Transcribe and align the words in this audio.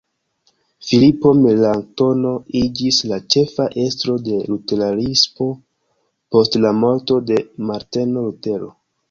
Filipo 0.85 1.33
Melanktono 1.41 2.31
iĝis 2.61 3.01
la 3.11 3.19
ĉefa 3.35 3.67
estro 3.83 4.17
de 4.29 4.39
luteranismo 4.55 5.51
post 6.39 6.59
la 6.65 6.75
morto 6.81 7.21
de 7.31 7.41
Marteno 7.71 8.27
Lutero. 8.31 8.73